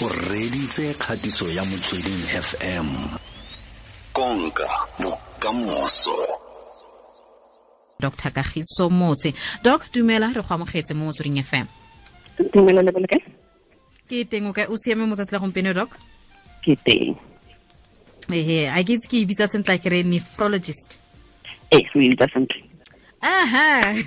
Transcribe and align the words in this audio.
o 0.00 0.08
reditse 0.30 0.94
kgatiso 0.94 1.48
ya 1.50 1.64
motsweding 1.64 2.22
fm 2.48 2.86
konka 4.12 4.68
bokamoso. 5.02 6.14
Dr. 8.00 8.30
Kagiso 8.30 8.90
motse. 8.90 9.34
Doc 9.62 9.90
dumela 9.92 10.32
re 10.32 10.42
go 10.42 10.54
amogetse 10.54 10.94
mo 10.94 11.06
motsweding 11.06 11.42
fm 11.42 11.66
dumela 12.54 12.82
le 12.82 12.92
bolekae 12.92 13.24
ke 14.08 14.22
teng 14.30 14.46
o 14.46 14.52
ka 14.52 14.70
o 14.70 14.76
siame 14.78 15.02
mo 15.02 15.18
tsatsi 15.18 15.34
la 15.34 15.42
gompieno 15.42 15.74
doc? 15.74 15.98
Ke 16.62 16.78
teng. 16.86 17.18
Ehe 18.30 18.70
a 18.70 18.78
ke 18.86 18.94
itse 18.94 19.10
ke 19.10 19.18
e 19.18 19.26
bitsa 19.26 19.50
sentle 19.50 19.80
ke 19.82 19.90
re 19.90 20.04
nephrologist. 20.06 21.00
Ee 21.74 21.82
e 21.82 22.08
bitsa 22.14 22.30
sentle. 22.30 22.62
Aha! 23.18 23.98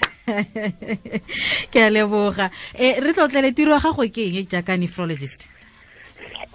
Ke 1.71 1.84
a 1.84 1.89
leboga. 1.92 2.48
E 2.80 2.96
re 3.04 3.12
tlotlele 3.12 3.52
tiro 3.52 3.76
ya 3.76 3.84
gago 3.84 4.08
ke 4.08 4.23
eng 4.32 4.48
jaaka 4.48 4.80
nephrologist 4.80 5.50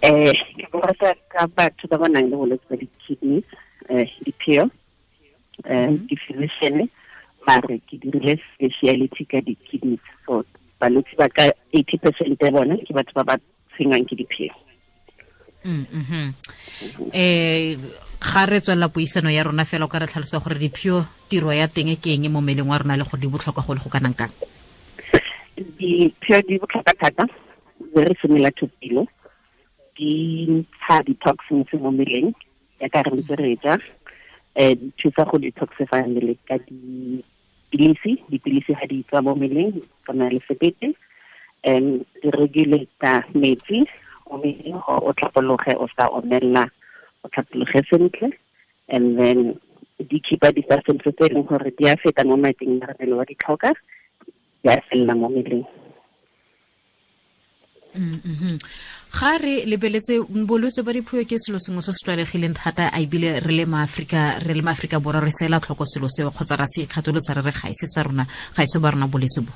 um 0.04 0.32
ke 0.32 0.66
borata 0.72 1.14
ka 1.32 1.46
batho 1.56 1.88
ba 1.88 1.96
ba 1.98 2.08
nang 2.08 2.28
le 2.28 2.36
bolwetse 2.36 2.68
ba 2.68 2.76
di-kidneys 2.76 3.48
um 3.88 4.04
di-peo 4.24 4.64
um 5.64 5.92
ke 6.08 6.14
physician 6.26 6.88
mare 7.46 7.80
ke 7.88 7.96
dirile 7.96 8.36
speciality 8.54 9.24
ka 9.24 9.40
di-kidneys 9.40 10.04
so 10.26 10.44
balwetse 10.80 11.16
ba 11.16 11.28
ka 11.32 11.48
eighty 11.72 11.96
percent 11.96 12.36
ya 12.36 12.52
bona 12.52 12.76
ke 12.76 12.92
batho 12.92 13.12
ba 13.16 13.24
ba 13.24 13.34
tshwenywang 13.72 14.04
ke 14.04 14.14
di-peo 14.18 14.54
um 15.64 15.94
ga 18.16 18.42
re 18.48 18.58
tswelela 18.60 18.88
puisano 18.88 19.30
ya 19.30 19.44
rona 19.44 19.64
fela 19.64 19.84
o 19.84 19.88
ka 19.88 19.98
re 19.98 20.06
tlhalosa 20.06 20.40
gore 20.40 20.58
dipheo 20.58 21.04
tiro 21.28 21.52
ya 21.52 21.68
teng 21.68 21.92
ke 22.00 22.16
eng 22.16 22.28
mo 22.32 22.40
mmeleng 22.40 22.68
wa 22.68 22.78
rona 22.78 22.96
le 22.96 23.04
gore 23.04 23.20
di 23.20 23.28
botlhokwa 23.28 23.62
go 23.64 23.74
le 23.74 23.80
go 23.80 23.90
kanang 23.92 24.16
kang? 24.16 24.32
Di-peo 25.56 26.40
di 26.48 26.56
botlhokwa 26.58 26.92
thata 26.96 27.24
very 27.92 28.16
similar 28.20 28.50
to 28.56 28.66
pelo 28.80 29.04
di 29.96 30.44
ntsha 30.48 31.02
di-toxins 31.06 31.70
mo 31.80 31.90
mmeleng 31.90 32.30
ya 32.80 32.88
ka 32.92 33.02
re 33.02 33.12
ntse 33.16 33.34
re 33.40 33.56
ja 33.64 33.74
um 34.56 34.92
thusa 34.98 35.24
go 35.28 35.36
detoxify 35.40 36.02
mmele 36.04 36.36
ka 36.48 36.56
dipilisi 36.68 38.12
dipilisi 38.28 38.72
ga 38.76 38.86
di 38.86 39.02
tswa 39.08 39.24
mo 39.24 39.32
mmeleng 39.34 39.80
tsona 40.04 40.28
le 40.28 40.40
sebete 40.48 40.92
um 41.64 42.04
di 42.20 42.28
regulator 42.30 43.24
metsi 43.34 43.84
mo 44.28 44.36
mmeleng 44.38 44.80
o 44.86 45.10
tlhapologe 45.16 45.72
o 45.76 45.88
sa 45.96 46.08
omelela 46.12 46.64
o 47.24 47.28
tlhapologe 47.28 47.80
sentle 47.88 48.28
and 48.88 49.18
then 49.18 49.56
di 49.96 50.20
keepa 50.20 50.52
di-substance 50.52 51.08
tse 51.08 51.24
e 51.24 51.32
leng 51.32 51.48
gore 51.48 51.72
di 51.72 51.88
a 51.88 51.96
feta 51.96 52.24
mo 52.24 52.36
mading 52.36 52.84
a 52.84 52.92
mmele 52.92 53.14
wa 53.16 53.24
di 53.24 53.36
di 53.36 54.68
a 54.68 54.76
felela 54.88 55.14
mo 55.16 55.28
meleng 55.32 55.64
ga 57.96 59.38
re 59.38 59.64
lebeletse 59.64 60.20
bolwetse 60.46 60.82
ba 60.84 60.92
diphuo 60.92 61.24
ke 61.24 61.38
selo 61.38 61.58
sengwe 61.58 61.82
se 61.82 61.92
se 61.92 62.04
tlwaelegileng 62.04 62.54
thata 62.54 62.90
a 62.92 63.00
ebile 63.00 63.40
re 63.40 63.52
le 63.52 63.64
maaforika 63.66 64.38
re 64.44 64.54
le 64.54 64.62
maaforika 64.62 65.00
borwa 65.00 65.20
re 65.24 65.32
seela 65.32 65.60
tlhoko 65.60 65.86
selo 65.86 66.08
seo 66.08 66.30
kgotsa 66.30 66.56
ra 66.56 66.66
se 66.66 66.82
ikgatholotsa 66.84 67.34
re 67.34 67.42
re 67.42 67.52
ga 67.52 67.68
ise 67.68 67.86
sa 67.86 68.02
rona 68.02 68.26
ga 68.56 68.62
ise 68.62 68.78
ba 68.78 68.90
rona 68.90 69.06
bolwetse 69.06 69.40
bo. 69.40 69.52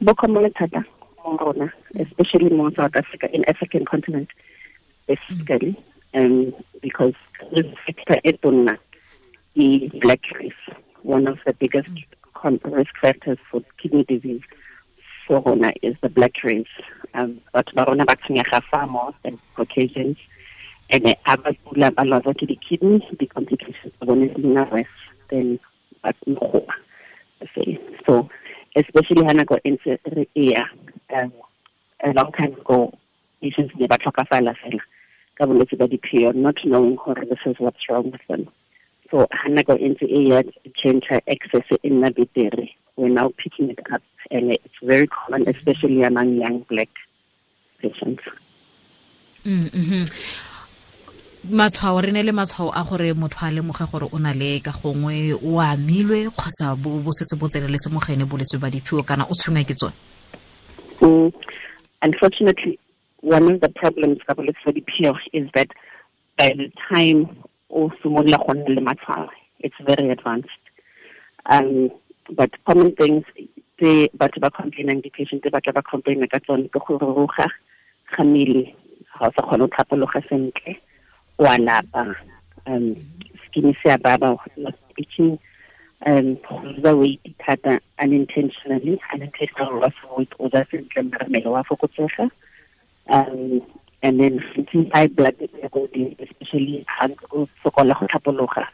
Bo 0.00 0.14
common 0.14 0.50
thata 0.50 0.82
mo 1.24 1.36
rona 1.36 1.72
especially 1.98 2.50
mo 2.50 2.70
south 2.74 2.96
africa 2.96 3.28
in 3.32 3.44
african 3.46 3.84
continent 3.84 4.28
specifically 5.04 5.76
um, 6.14 6.52
because 6.82 7.14
factor 7.86 8.18
e 8.24 8.32
tonna 8.42 8.78
the 9.54 9.90
black 10.00 10.20
race 10.38 10.62
one 11.02 11.26
of 11.26 11.38
the 11.46 11.52
biggest 11.54 11.90
risk 12.64 12.94
factors 13.00 13.38
for 13.50 13.60
kidney 13.80 14.04
disease 14.04 14.42
for 15.30 15.40
rona 15.46 15.72
is 15.80 15.94
the 16.02 16.08
black 16.08 16.42
race. 16.42 16.66
Um, 17.14 17.40
batho 17.54 17.74
ba 17.76 18.16
tshwenyega 18.16 18.62
far 18.70 18.86
more 18.88 19.14
than 19.22 19.38
caucasians 19.54 20.16
and 20.90 21.06
a 21.06 21.36
ba 21.36 21.54
pula 21.64 21.94
ba 21.94 22.02
lwatsa 22.02 22.34
ke 22.34 22.46
di-kidney 22.50 22.98
di-complications 23.18 23.94
tsa 23.94 24.06
bone 24.06 24.26
di 24.34 24.42
nna 24.42 24.66
worse 24.72 24.98
than 25.30 25.58
so 28.06 28.28
especially 28.74 29.24
ha 29.24 29.32
nako 29.38 29.58
e 29.62 29.70
ntse 29.70 29.98
re 30.16 30.26
um, 31.14 31.32
a 32.02 32.10
long 32.18 32.32
time 32.32 32.54
ago 32.58 32.92
patients 33.40 33.74
ne 33.78 33.86
ba 33.86 33.98
tlhokafala 34.02 34.54
fela 34.62 34.82
ka 35.38 35.46
bolwetse 35.46 35.78
ba 35.78 35.86
diphio 35.86 36.34
not 36.34 36.58
knowing 36.64 36.96
gore 36.98 37.22
this 37.30 37.46
is 37.46 37.56
what's 37.58 37.86
wrong 37.88 38.10
with 38.10 38.26
them. 38.26 38.46
So 39.10 39.26
ha 39.30 39.48
nako 39.48 39.78
e 39.78 39.94
ntse 39.94 40.06
e 40.10 40.26
ya 40.30 40.42
change 40.74 41.06
access 41.30 41.66
e 41.70 41.90
nna 41.90 42.10
betere 42.10 42.74
we're 42.96 43.08
now 43.08 43.32
picking 43.36 43.70
it 43.70 43.78
up 43.92 44.02
and 44.30 44.52
it's 44.52 44.74
very 44.82 45.06
common 45.06 45.48
especially 45.48 46.02
among 46.02 46.36
young 46.36 46.60
black 46.68 46.88
patients. 47.80 48.22
Mm 49.44 49.68
-hmm. 49.72 50.04
matshwao 51.48 52.00
re 52.02 52.12
ne 52.12 52.22
le 52.22 52.32
matshwao 52.32 52.70
a 52.74 52.84
gore 52.84 53.14
motho 53.14 53.46
a 53.46 53.50
lemoge 53.50 53.90
gore 53.90 54.08
o 54.12 54.18
na 54.18 54.32
le 54.32 54.60
ka 54.60 54.72
gongwe 54.72 55.32
o 55.32 55.56
amilwe 55.56 56.28
kgotsa 56.28 56.76
bo 56.76 57.10
setse 57.12 57.36
bo 57.40 57.48
tseneletse 57.48 57.88
mo 57.90 57.98
gaene 57.98 58.24
bolwetse 58.28 58.60
ba 58.60 58.68
diphio 58.70 59.02
kana 59.02 59.24
o 59.24 59.32
tshwengwa 59.32 59.64
ke 59.64 59.74
tsone? 59.74 59.96
Mm, 61.00 61.32
unfortunately 62.02 62.78
one 63.22 63.52
of 63.52 63.60
the 63.60 63.70
problems 63.70 64.18
ka 64.26 64.34
bolwetse 64.34 64.60
ba 64.66 64.72
diphio 64.72 65.16
is 65.32 65.48
that 65.54 65.68
by 66.36 66.52
the 66.52 66.68
time 66.92 67.24
o 67.70 67.88
simolola 68.02 68.36
go 68.36 68.52
nna 68.52 68.68
le 68.68 68.80
matshwao 68.80 69.28
it's 69.60 69.80
very 69.80 70.10
advanced. 70.10 70.60
Um 71.48 71.88
but 72.36 72.50
common 72.64 72.92
things 72.96 73.24
tse 73.78 74.10
batho 74.16 74.40
ba 74.40 74.50
complainang 74.50 75.02
di-patient 75.02 75.42
tse 75.42 75.50
batho 75.50 75.72
ba 75.72 75.82
complaina 75.82 76.28
ka 76.28 76.38
tsone 76.44 76.68
ke 76.68 76.78
go 76.78 77.26
ga 77.26 77.46
mmele 78.24 78.74
ga 79.18 79.30
sa 79.34 79.42
kgone 79.42 79.66
go 79.68 80.20
sentle 80.28 80.76
wa 81.38 81.56
um 82.66 82.96
skin 83.46 83.74
se 83.82 83.90
a 83.90 83.98
itching. 84.98 85.38
Um 86.06 86.36
go 86.48 86.56
lose 86.64 86.94
weight 86.96 87.20
thata 87.40 87.80
unintentionally 87.98 89.00
unintentional 89.12 89.80
loss 89.80 89.92
of 90.04 90.16
weight 90.16 90.32
o 90.38 90.48
ja 90.48 90.64
sentle 90.70 91.02
mare 91.10 91.26
mmele 91.28 91.50
wa 91.50 91.62
fokotsega. 91.62 92.30
Um 93.08 93.62
and 94.02 94.20
then 94.20 94.40
high 94.94 95.08
blood 95.08 95.36
pressure 95.36 95.88
especially 96.20 96.84
ha 96.88 97.08
o 97.32 97.48
sokola 97.64 97.98
go 97.98 98.06
tlhapologa 98.06 98.64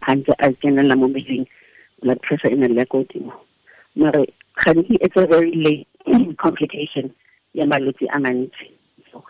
ha 0.00 0.14
ntse 0.14 0.32
a 0.38 0.50
tsenela 0.52 0.94
mo 0.98 1.08
blood 2.02 2.20
pressure 2.22 2.48
in 2.48 2.62
a 2.64 2.68
le 2.68 2.84
godimo 2.84 3.32
mare 3.94 4.26
it's 5.00 5.16
a 5.16 5.26
very 5.26 5.54
late 5.54 5.88
complication 6.44 7.10
ya 7.54 7.64
malwetse 7.66 8.06
so 9.12 9.24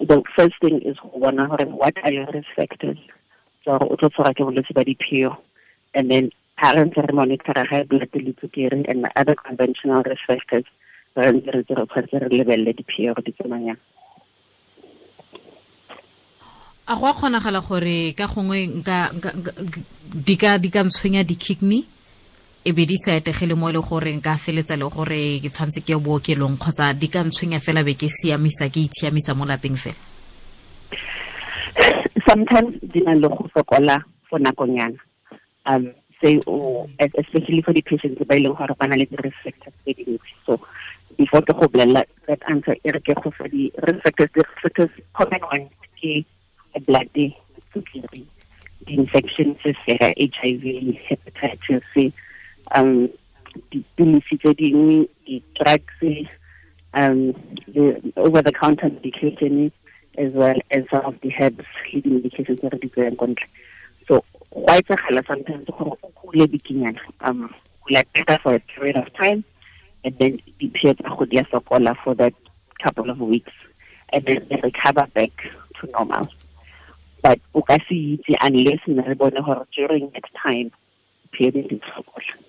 the 0.00 0.22
first 0.36 0.54
thing 0.60 0.80
is 0.82 0.96
go 1.02 1.18
bona 1.18 1.46
gore 1.48 1.66
what 1.66 1.96
are 2.04 2.12
your 2.12 2.26
risk 2.32 2.48
factors 2.56 2.98
so 3.64 3.78
gore 3.78 3.92
o 3.92 3.96
tlo 3.96 4.08
tshwara 4.08 4.34
ke 4.34 4.42
bolwetse 4.44 4.72
ba 4.74 4.84
and 5.94 6.10
then 6.10 6.30
ha 6.56 6.72
re 6.72 6.84
ntse 6.84 7.00
re 7.04 7.64
high 7.70 7.84
blood 7.84 8.08
le 8.14 8.32
and 8.88 9.06
other 9.16 9.34
conventional 9.34 10.02
risk 10.02 10.24
factors. 10.26 10.64
Re 11.16 11.32
ntse 11.32 11.50
a 16.88 16.94
go 16.96 17.06
a 17.06 17.12
kgonagala 17.12 17.60
gore 17.66 18.14
ka 18.16 18.26
gongwe 18.26 18.68
di 20.24 20.36
ka 20.36 20.82
ntshwenya 20.84 21.24
di-kidney 21.26 21.84
e 22.66 22.72
be 22.72 22.84
di 22.84 22.96
sa 22.98 23.14
mo 23.54 23.68
e 23.68 23.72
le 23.72 23.80
gore 23.80 24.10
nka 24.10 24.34
feletsa 24.34 24.74
le 24.74 24.90
gore 24.90 25.38
ke 25.38 25.48
tshwanetse 25.54 25.86
ke 25.86 25.94
bookelong 25.94 26.58
kgotsa 26.58 26.98
di 26.98 27.06
ka 27.06 27.22
ntshwenya 27.22 27.62
fela 27.62 27.84
be 27.86 27.94
ke 27.94 28.10
siamisa 28.10 28.66
ke 28.66 28.90
itshiamisa 28.90 29.38
mo 29.38 29.46
lapeng 29.46 29.78
fela? 29.78 29.94
Sometimes 32.26 32.74
di 32.82 33.06
na 33.06 33.14
le 33.14 33.28
go 33.30 33.46
sokola 33.54 34.02
for 34.28 34.40
nakonyana. 34.42 34.98
Um 35.64 35.94
say 36.20 36.42
o 36.48 36.90
especially 36.98 37.62
for 37.62 37.70
di-patients 37.70 38.18
ba 38.26 38.34
e 38.34 38.42
leng 38.42 38.58
gore 38.58 38.74
ba 38.74 38.90
na 38.90 38.98
le 38.98 39.06
di-risk 39.06 39.46
factors 39.46 39.74
tse 39.86 39.94
dintsi. 40.02 40.34
So 40.42 40.58
before 41.14 41.46
ke 41.46 41.54
go 41.54 41.70
bolelela 41.70 42.02
that 42.26 42.42
answer 42.50 42.74
e 42.82 42.90
re 42.90 42.98
ke 42.98 43.14
go 43.14 43.30
fa 43.30 43.46
di-risk 43.46 44.02
factors 44.02 44.30
di-risk 44.34 44.58
factors 44.58 44.92
common 45.14 45.42
one 45.54 45.70
ke 46.02 46.26
blood 46.82 47.14
sukiri 47.70 48.26
di-infections 48.90 49.62
fela 49.86 50.10
HIV 50.18 50.98
hepatitis 51.06 51.86
C 51.94 52.10
um 52.74 53.08
dipilisi 53.70 54.38
tse 54.38 54.54
dingwe 54.54 55.08
di-drugs 55.26 56.28
um 56.94 57.32
the 57.74 58.12
over 58.16 58.42
the 58.42 58.52
counter 58.52 58.88
medication 58.88 59.72
as 60.18 60.32
well 60.32 60.58
as 60.70 60.84
some 60.90 61.04
of 61.04 61.14
the 61.20 61.32
herbs 61.38 61.64
le 61.92 62.00
di-medications 62.00 62.60
tse 62.60 62.68
re 62.72 62.78
di 62.78 62.88
tseyang 62.88 63.16
ko 63.16 63.26
ntle. 63.26 63.46
So 64.08 64.24
go 64.50 64.64
a 64.68 64.80
etsagala 64.80 65.26
sometimes 65.26 65.66
gore 65.66 65.98
o 66.02 66.08
kule 66.20 66.46
bikinyana 66.46 67.00
um 67.20 67.52
kula 67.84 68.04
better 68.14 68.38
for 68.42 68.54
a 68.54 68.60
period 68.60 68.96
of 68.96 69.12
time 69.14 69.44
and 70.04 70.16
then 70.18 70.38
di-phio 70.58 70.94
tsa 70.94 71.16
go 71.18 71.24
di 71.24 71.38
a 71.38 71.44
sokola 71.44 71.96
for 72.02 72.14
that 72.14 72.34
couple 72.82 73.10
of 73.10 73.18
weeks 73.20 73.52
and 74.12 74.24
then 74.26 74.46
they 74.48 74.60
recover 74.62 75.06
back 75.14 75.32
to 75.80 75.86
normal. 75.92 76.28
But 77.22 77.40
o 77.54 77.62
ka 77.62 77.78
se 77.88 78.16
itse 78.16 78.36
unless 78.40 78.80
ne 78.86 79.02
re 79.02 79.14
bone 79.14 79.40
gore 79.44 79.66
during 79.76 80.10
that 80.14 80.28
time 80.42 80.72
phio 81.32 81.50
di 81.50 81.62
di 81.62 81.80
sokola 81.92 82.45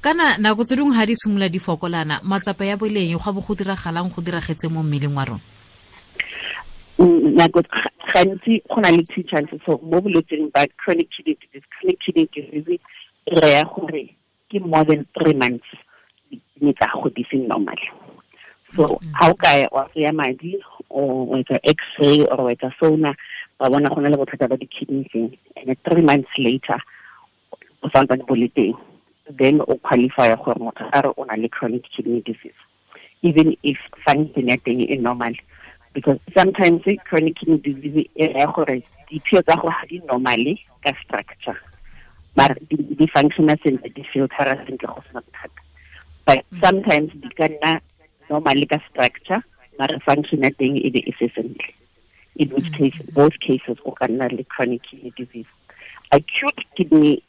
kana 0.00 0.38
nako 0.38 0.64
tse 0.64 0.76
dingwe 0.76 0.96
ga 0.96 1.06
di 1.06 1.14
simolola 1.16 1.48
di 1.48 1.58
fokolana 1.58 2.20
matsapa 2.24 2.64
ya 2.64 2.76
boleng 2.76 3.12
go 3.20 3.32
bo 3.32 3.40
go 3.44 3.54
diragalang 3.54 4.08
go 4.08 4.22
diragetse 4.22 4.68
mo 4.72 4.82
mmeleng 4.82 5.12
wa 5.12 5.24
rona. 5.24 5.40
Mm, 6.98 7.36
nako 7.36 7.60
gantsi 8.08 8.62
go 8.64 8.80
na 8.80 8.90
le 8.90 9.04
two 9.04 9.22
chances 9.28 9.60
so 9.66 9.76
mo 9.84 10.00
bolwetseng 10.00 10.48
ba 10.52 10.64
chronic 10.80 11.08
kidney 11.12 11.36
disease 11.36 11.68
chronic 11.68 12.00
kidney 12.00 12.28
disease 12.32 12.80
e 13.28 13.34
raya 13.40 13.64
gore 13.68 14.16
ke 14.48 14.56
more 14.64 14.84
than 14.84 15.04
three 15.12 15.36
months 15.36 15.68
ne 16.60 16.72
tsa 16.72 16.88
go 16.96 17.08
di 17.12 17.24
seng 17.30 17.44
normal. 17.46 17.76
So 18.76 19.00
ha 19.20 19.28
o 19.28 19.34
ka 19.36 19.68
wa 19.68 19.84
ya 19.94 20.12
madi 20.12 20.56
o 20.88 21.28
etsa 21.36 21.60
x-ray 21.60 22.24
or 22.24 22.48
wa 22.48 22.52
etsa 22.56 22.72
sona 22.80 23.12
ba 23.60 23.68
bona 23.68 23.92
go 23.92 24.00
na 24.00 24.08
le 24.08 24.16
bothata 24.16 24.48
ba 24.48 24.56
di-kidney 24.56 25.04
and 25.60 25.76
three 25.84 26.02
months 26.02 26.32
later 26.40 26.80
o 27.84 27.88
santsane 27.92 28.24
bo 28.24 28.32
le 28.32 28.48
teng 28.48 28.72
then 29.38 29.60
o 29.60 29.76
qualify 29.76 30.34
gore 30.36 30.58
motho 30.58 30.88
a 30.92 31.02
re 31.02 31.12
o 31.16 31.24
na 31.24 31.34
le 31.34 31.48
chronic 31.48 31.84
kidney 31.94 32.20
disease 32.22 32.60
even 33.22 33.56
if 33.62 33.76
function 34.04 34.48
ya 34.48 34.56
teng 34.56 34.80
e 34.80 34.96
normal. 34.96 35.34
Because 35.92 36.18
sometimes 36.36 36.82
chronic 37.04 37.36
kidney 37.36 37.58
disease 37.58 38.08
e 38.14 38.26
raya 38.28 38.52
gore 38.54 38.82
diphio 39.10 39.42
tsa 39.42 39.56
go 39.60 39.68
ga 39.68 39.84
di 39.88 40.00
normale 40.06 40.56
ka 40.84 40.92
structure 41.02 41.58
mara 42.36 42.54
di 42.68 43.06
functiona 43.14 43.56
sentle 43.62 43.92
di 43.92 44.04
filtera 44.12 44.56
sentle 44.64 44.88
go 44.88 45.02
sena 45.08 45.20
bothata. 45.20 45.60
But 46.26 46.44
sometimes 46.62 47.12
di 47.12 47.28
ka 47.36 47.48
nna 47.48 47.80
normally 48.30 48.66
ka 48.66 48.78
structure 48.88 49.42
mara 49.78 50.00
function 50.00 50.42
ya 50.42 50.50
teng 50.56 50.78
e 50.78 50.90
be 50.90 51.04
e 51.04 51.12
se 51.18 51.28
sentle. 51.34 51.74
In 52.36 52.48
which 52.54 52.70
case 52.72 52.96
both 53.12 53.36
cases 53.40 53.76
o 53.84 53.92
ka 53.92 54.06
nna 54.06 54.32
le 54.32 54.44
chronic 54.44 54.82
kidney 54.88 55.12
disease. 55.16 55.50
Acute 56.12 56.64
kidney 56.76 57.22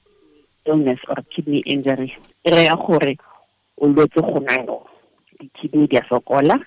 illness 0.66 1.00
or 1.08 1.24
kidney 1.34 1.64
injury 1.66 2.14
e 2.44 2.52
gore 2.86 3.18
o 3.78 3.88
lwetse 3.88 4.22
go 4.22 4.40
na 4.40 4.58
di-kidney 5.40 5.88
di 5.88 5.98
a 5.98 6.04
sokola 6.10 6.60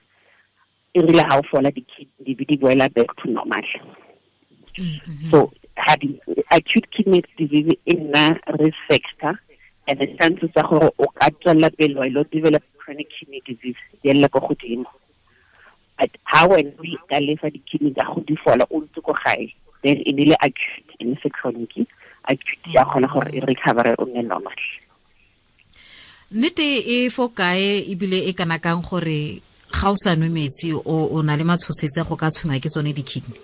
e 0.95 1.01
rile 1.01 1.23
ga 1.23 1.39
o 1.39 1.43
fola 1.43 1.71
di-kidney 1.71 2.35
di 2.35 2.57
boela 2.57 2.89
back 2.93 3.15
to 3.17 3.31
normal. 3.31 3.63
Mm-hmm. 4.79 5.31
So 5.31 5.53
ha 5.77 5.97
di 5.97 6.19
acute 6.51 6.91
kidney 6.91 7.23
disease 7.39 7.79
e 7.87 7.95
nna 7.95 8.35
risk 8.59 8.79
factor 8.89 9.39
and 9.87 9.99
the 9.99 10.07
chances 10.19 10.51
tsa 10.51 10.63
gore 10.63 10.91
o 10.99 11.07
ka 11.15 11.31
tswelela 11.31 11.71
pele 11.71 11.99
wa 11.99 12.07
ilo 12.07 12.25
develop 12.25 12.63
chronic 12.79 13.09
kidney 13.15 13.43
disease 13.47 13.79
di 14.03 14.11
elela 14.11 14.29
ko 14.29 14.41
godimo. 14.41 14.91
But 15.99 16.11
ha 16.25 16.47
wena 16.49 16.75
o 16.79 17.07
ka 17.07 17.23
lefa 17.23 17.51
di-kidney 17.55 17.95
tsa 17.95 18.11
go 18.11 18.21
di 18.27 18.37
fola 18.37 18.67
o 18.71 18.83
ntse 18.83 19.01
ko 19.01 19.15
gae 19.15 19.55
then 19.83 20.03
e 20.03 20.35
acute 20.41 20.91
e 20.99 21.05
ne 21.05 21.17
se 21.23 21.29
chronic 21.31 21.87
acute 22.25 22.71
ya 22.73 22.85
kgona 22.85 23.09
gore 23.09 23.31
e 23.33 23.41
recovere 23.41 23.95
o 23.99 24.05
nne 24.05 24.23
normal. 24.23 24.59
Nnete 26.31 26.67
e 26.87 27.11
fo 27.11 27.29
kae 27.29 27.85
ebile 27.93 28.19
e 28.29 28.33
kana 28.33 28.59
kang 28.59 28.83
gore 28.83 29.41
ga 29.71 29.91
o 29.91 29.95
sa 29.97 30.15
nwe 30.15 30.29
metsi 30.29 30.73
o 30.75 31.23
na 31.23 31.37
le 31.37 31.45
matshosetse 31.45 32.03
go 32.09 32.17
ka 32.17 32.31
tshwenngwa 32.31 32.61
ke 32.61 32.69
tsone 32.69 32.93
di-kidney? 32.93 33.39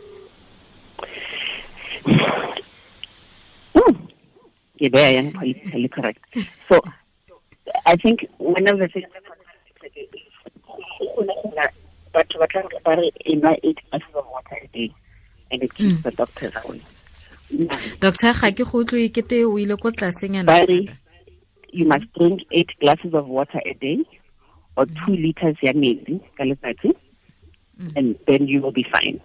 Ke 4.80 4.88
beya 4.88 5.20
yang 5.20 5.32
politically 5.32 5.88
correct. 5.88 6.24
So 6.68 6.80
i 7.86 7.96
think 7.96 8.26
one 8.38 8.66
of 8.68 8.78
the 8.78 8.88
things 8.88 9.06
batho 12.12 12.38
ba 12.38 12.46
tla 12.50 12.62
ba 12.84 12.96
re 12.98 13.12
enwa 13.24 13.54
eight 13.62 13.78
glasses 13.90 14.14
of 14.14 14.26
water 14.26 14.58
a 14.62 14.66
day 14.74 14.90
and 15.50 15.62
it 15.62 15.72
keeps 15.74 16.02
the 16.02 16.10
doctors 16.10 16.52
away 16.64 16.82
doctor 18.00 18.32
ga 18.32 18.50
ke 18.54 18.64
go 18.64 18.84
tlwe 18.84 19.10
o 19.44 19.58
ile 19.58 19.76
ko 19.76 19.90
you 21.72 21.86
must 21.86 22.06
drink 22.14 22.42
eight 22.50 22.70
glasses 22.80 23.14
of 23.14 23.26
water 23.26 23.60
a 23.64 23.74
day 23.74 23.98
or 24.76 24.86
two 24.86 25.14
liters 25.14 25.56
ya 25.62 25.72
metsi 25.72 26.20
ka 26.36 26.44
letsatsi 26.44 26.94
mm. 27.78 27.90
and 27.96 28.18
then 28.26 28.46
you 28.46 28.60
will 28.62 28.72
be 28.72 28.86
fine. 28.90 29.20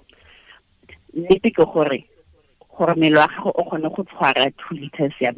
Nnete 1.14 1.54
ke 1.54 1.66
gore 1.66 2.06
gore 2.78 2.94
mmele 2.96 3.18
wa 3.18 3.28
gago 3.28 3.52
o 3.56 3.64
kgone 3.64 3.90
go 3.96 4.04
tshwara 4.04 4.52
two 4.62 4.76
liters 4.76 5.14
ya 5.20 5.32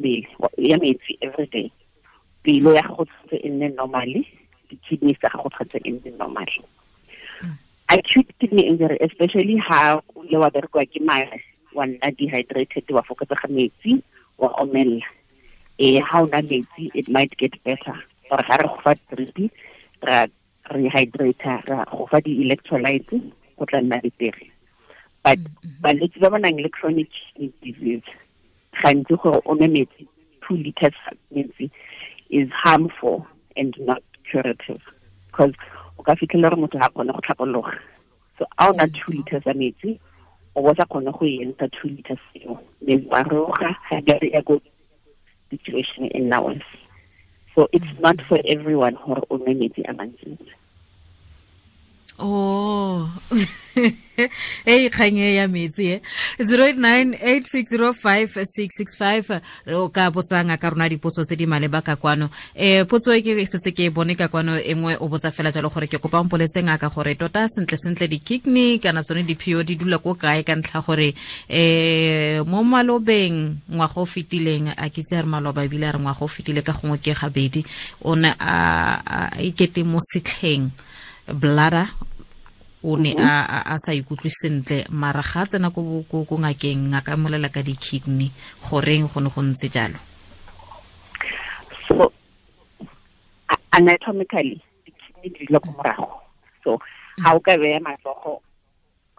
ya 0.58 0.76
metsi 0.78 1.18
every 1.22 1.46
day. 1.46 1.72
Pelo 2.42 2.74
ya 2.74 2.82
gago 2.82 3.04
tshwanetse 3.04 3.36
e 3.44 3.48
nne 3.48 3.68
normally 3.74 4.26
di-kidney 4.68 5.14
tsa 5.14 5.28
gago 5.32 5.48
tshwanetse 5.48 5.80
e 5.84 5.90
nne 5.90 6.16
normal 6.18 6.50
mm. 7.42 7.56
acute 7.88 8.32
kidney 8.40 8.68
injury 8.68 8.98
especially 9.00 9.56
ha 9.56 10.00
o 10.16 10.24
ile 10.24 10.36
wa 10.36 10.50
berekiwa 10.50 10.84
ke 10.84 11.00
wa 11.74 11.86
nna 11.86 12.10
dehydrated 12.10 12.90
wa 12.90 13.02
fokotsega 13.02 13.48
metsi 13.48 14.02
wa 14.38 14.48
omella 14.62 15.06
eh 15.78 16.00
ha 16.02 16.22
na 16.26 16.42
metsi 16.42 16.90
it 16.94 17.08
might 17.08 17.36
get 17.36 17.54
better. 17.64 17.94
Or 18.30 18.42
ha 18.42 18.56
re 18.56 18.68
go 18.68 18.78
fa 18.82 18.94
drip 19.10 19.52
ra 20.02 20.26
rehydrator 20.70 21.62
ra 21.68 21.84
go 21.90 22.06
fa 22.10 22.20
di-electrolytes 22.20 23.22
go 23.58 23.64
tla 23.64 23.80
nna 23.80 24.00
betere. 24.02 24.50
But 25.24 25.38
balwetse 25.82 26.20
ba 26.20 26.30
ba 26.30 26.38
nang 26.38 26.56
le 26.56 26.68
chronic 26.68 27.08
kidney 27.10 27.52
disease 27.62 28.08
gantsi 28.82 29.16
gore 29.22 29.40
o 29.44 29.54
nwe 29.54 29.68
metsi 29.68 30.08
two 30.42 30.56
liters 30.56 30.98
metsi 31.34 31.70
is 32.30 32.48
harmful 32.50 33.26
and 33.56 33.74
not 33.80 34.02
curative. 34.30 34.82
Because 35.30 35.54
o 35.98 36.02
ka 36.02 36.14
fitlhela 36.14 36.50
gore 36.50 36.60
motho 36.62 36.78
ga 36.78 36.88
kgone 36.90 37.12
go 37.12 37.20
tlhapologa 37.20 37.78
so 38.38 38.46
a 38.58 38.72
na 38.72 38.86
two 38.86 39.12
liters 39.12 39.46
ya 39.46 39.52
metsi 39.52 39.98
o 40.58 40.62
bo 40.62 40.74
sa 40.74 40.90
kgone 40.90 41.14
go 41.14 41.22
enta 41.22 41.70
two 41.70 41.88
liters 41.94 42.24
eo. 42.34 42.58
Then 42.82 43.06
wa 43.06 43.22
roga 43.22 43.70
ya 44.34 44.42
go 44.42 44.58
situation 45.50 46.10
e 46.10 46.18
nna 46.20 46.42
worse 46.42 46.70
so 47.54 47.68
it's 47.72 47.92
not 48.00 48.16
for 48.28 48.38
everyone 48.44 48.94
gore 49.06 49.22
o 49.30 49.38
nwe 49.38 49.54
metsi 49.54 49.82
a 49.88 49.92
mantsi 49.92 50.36
oh. 52.18 53.08
E 54.66 54.90
kgang 54.90 55.22
e 55.22 55.38
ya 55.38 55.46
metsi 55.46 55.94
e 55.94 56.02
0898605665 56.42 59.38
o 59.78 59.86
ka 59.94 60.10
botsang 60.10 60.50
ka 60.58 60.66
rona 60.70 60.88
dipotso 60.90 61.22
tse 61.22 61.36
di 61.38 61.46
maleba 61.46 61.82
ka 61.82 61.96
kwano. 61.96 62.30
Um 62.58 62.86
potso 62.90 63.12
e 63.14 63.22
ke 63.22 63.46
setse 63.46 63.70
ke 63.70 63.90
bone 63.94 64.16
ka 64.18 64.26
kwano 64.28 64.58
engwe 64.58 64.96
o 64.98 65.06
botsa 65.06 65.30
fela 65.30 65.54
jalo 65.54 65.70
gore 65.70 65.86
ke 65.86 65.98
kopa 66.02 66.24
mpoletse 66.24 66.62
ngaka 66.62 66.88
gore 66.90 67.14
tota 67.14 67.48
sentle 67.48 67.78
sentle 67.78 68.08
di-kidney 68.10 68.78
kana 68.82 69.02
tsone 69.06 69.22
di-po 69.22 69.62
di 69.62 69.76
dula 69.78 69.98
ko 70.02 70.14
kae 70.18 70.42
ka 70.42 70.58
ntlha 70.58 70.82
gore 70.82 71.14
um 71.46 72.42
mo 72.50 72.66
malobeng 72.66 73.54
ngwaga 73.70 74.02
o 74.02 74.06
fetileng 74.06 74.74
a 74.74 74.90
ke 74.90 75.06
a 75.14 75.22
re 75.22 75.28
maloba 75.30 75.62
ebile 75.62 75.86
a 75.86 75.94
re 75.94 76.02
ngwaga 76.02 76.26
o 76.26 76.28
fetile 76.28 76.66
ka 76.66 76.74
gongwe 76.74 76.98
ke 76.98 77.14
gabedi 77.14 77.62
o 78.02 78.18
ne 78.18 78.34
a 78.34 79.30
ikete 79.38 79.86
mo 79.86 80.02
setlheng 80.02 80.74
bladder 81.30 81.86
o 82.82 82.96
ne 82.96 83.10
a 83.18 83.74
sa 83.82 83.90
ikutlwe 83.92 84.30
sentle 84.30 84.86
mara 84.94 85.22
ga 85.22 85.46
tsena 85.46 85.70
ko 85.74 85.82
ngakeng 86.38 86.94
ngaka 86.94 87.18
molela 87.18 87.50
ka 87.50 87.62
di-kidney 87.62 88.30
goreng 88.62 89.10
go 89.10 89.18
ne 89.20 89.28
go 89.28 89.42
ntse 89.42 89.66
jalo? 89.66 89.98
So 91.90 92.12
anatomically 93.74 94.62
di-kidney 94.86 95.28
di 95.34 95.46
dula 95.50 95.58
ko 95.58 95.70
morago. 95.74 96.08
So 96.62 96.78
ga 97.18 97.34
o 97.34 97.42
ka 97.42 97.58
beya 97.58 97.82
matsogo 97.82 98.46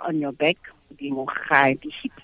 on 0.08 0.24
your 0.24 0.32
back 0.32 0.56
godimo 0.88 1.28
ga 1.28 1.76
di-hip 1.76 2.16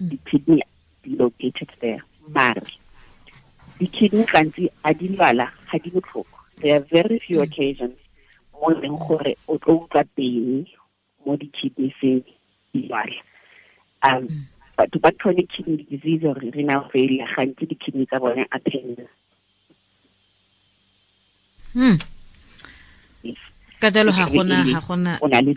di-kidney 0.00 0.64
di 1.04 1.12
located 1.20 1.68
there. 1.84 2.00
Mare 2.24 2.64
di-kidney 3.76 4.24
gantsi 4.24 4.64
a 4.80 4.96
di 4.96 5.12
lwala 5.12 5.52
ga 5.68 5.76
di 5.76 5.92
botlhoko. 5.92 6.40
There 6.64 6.80
are 6.80 6.84
very 6.88 7.20
few 7.20 7.44
occasions 7.44 7.99
mo 8.60 8.68
leng 8.76 8.98
gore 9.00 9.32
o 9.48 9.56
tlo 9.56 9.88
utlwa 9.88 10.04
teng 10.16 10.68
mo 11.24 11.32
di-kidneyseng 11.40 12.20
di 12.72 12.80
lwala 12.84 13.18
um 14.04 14.28
batho 14.76 14.96
ba 15.00 15.10
chronic 15.16 15.48
kidney 15.48 15.84
disease 15.88 16.24
or 16.28 16.36
renal 16.36 16.84
failure 16.92 17.28
gantsi 17.36 17.64
di-kidney 17.64 18.04
tsa 18.06 18.20
bone 18.20 18.44
a 18.44 18.58
pain 18.60 18.96
ka 23.80 23.88
jalo 23.88 24.12
ga 24.12 24.28
gona 24.28 24.64
ga 24.68 24.80
gona 24.84 25.12
o 25.24 25.26
na 25.28 25.40
le 25.40 25.52